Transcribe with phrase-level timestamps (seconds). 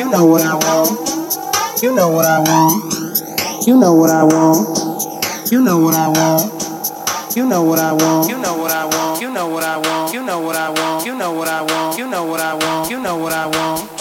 [0.00, 1.82] You know what I want.
[1.82, 3.66] You know what I want.
[3.66, 5.52] You know what I want.
[5.52, 7.36] You know what I want.
[7.36, 8.30] You know what I want.
[8.30, 9.20] You know what I want.
[9.20, 10.14] You know what I want.
[10.14, 11.04] You know what I want.
[11.04, 11.98] You know what I want.
[11.98, 12.90] You know what I want.
[12.90, 13.99] You know what I want.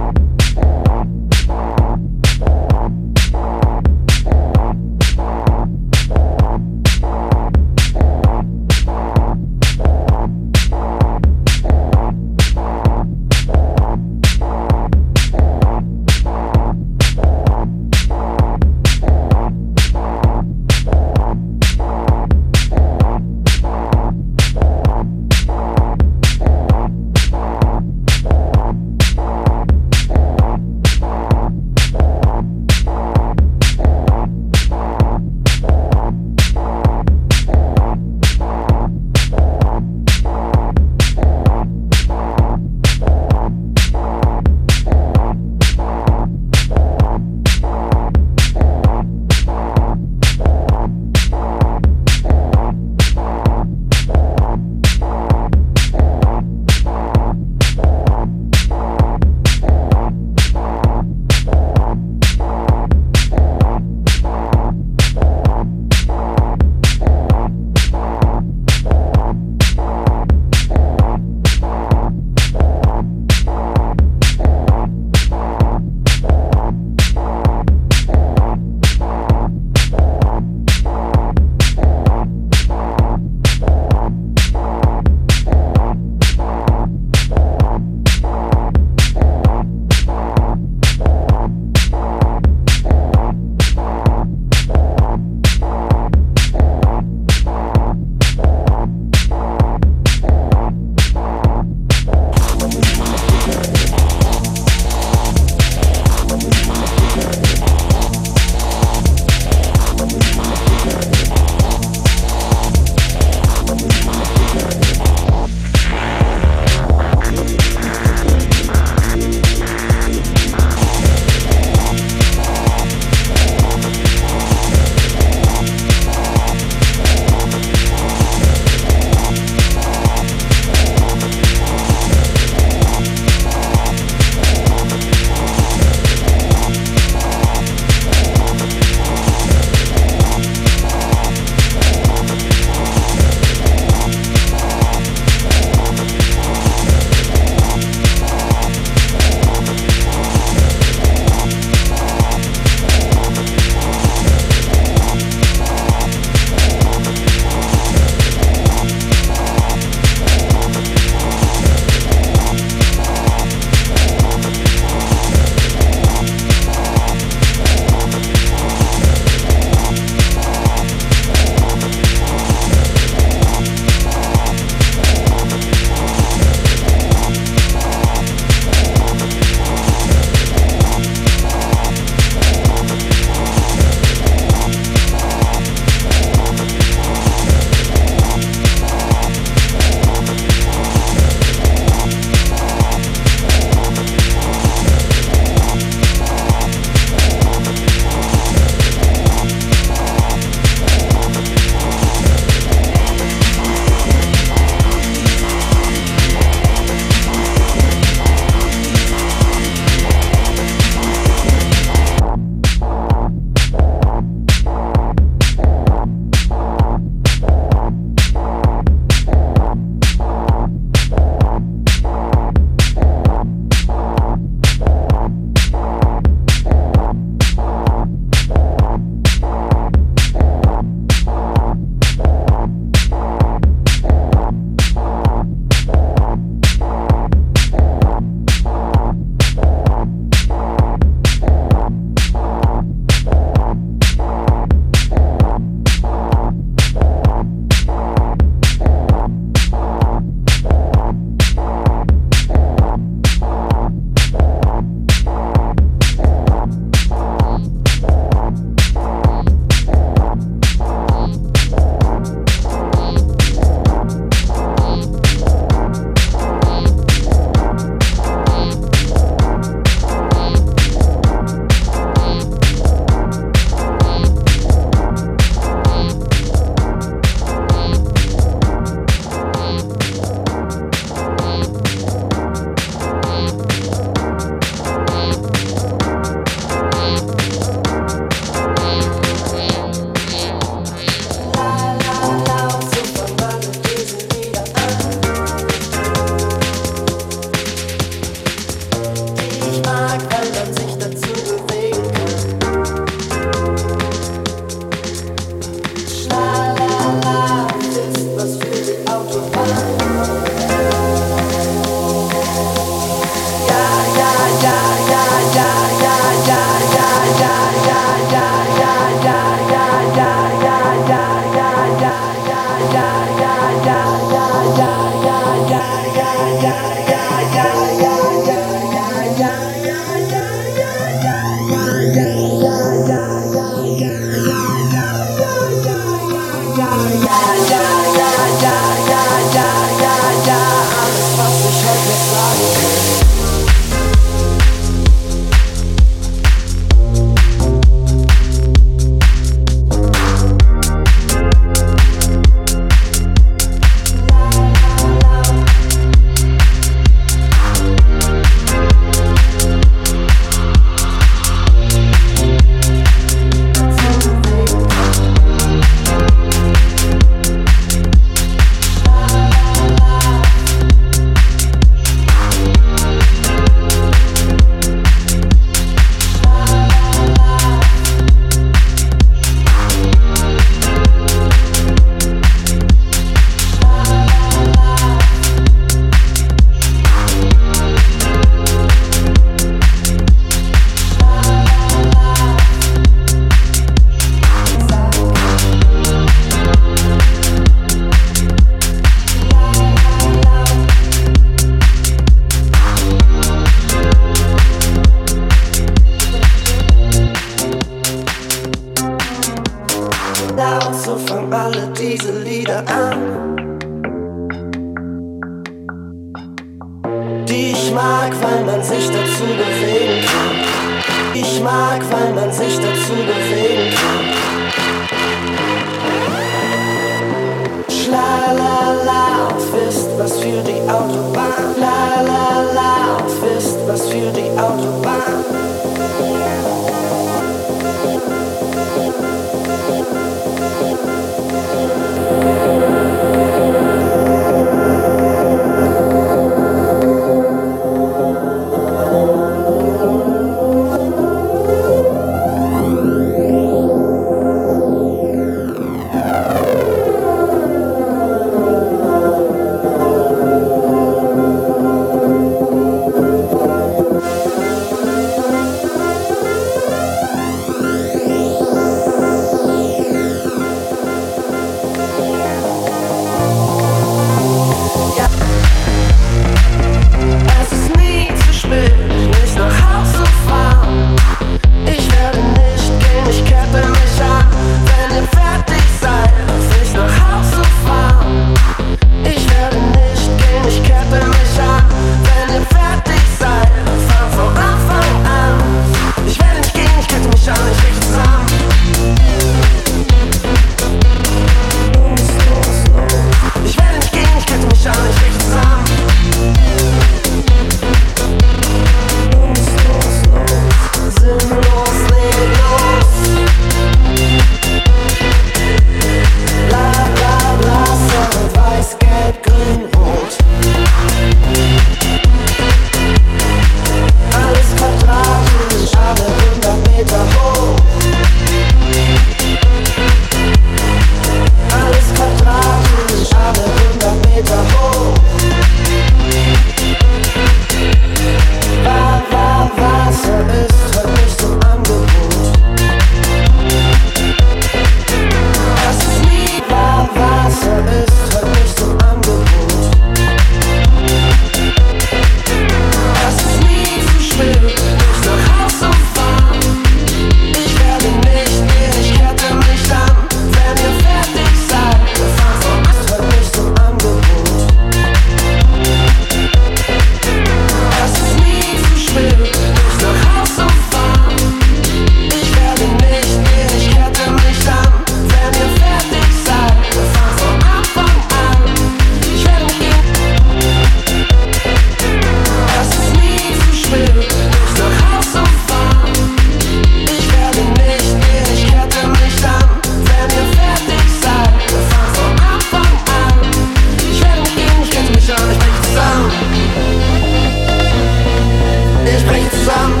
[599.12, 600.00] Wir sprechen zusammen.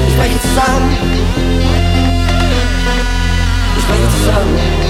[0.00, 0.90] Wir sprechen zusammen.
[3.74, 4.83] Wir sprechen zusammen.